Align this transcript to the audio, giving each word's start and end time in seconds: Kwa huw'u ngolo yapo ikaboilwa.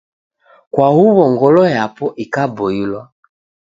Kwa 0.71 0.87
huw'u 0.93 1.25
ngolo 1.33 1.63
yapo 1.75 2.05
ikaboilwa. 2.23 3.01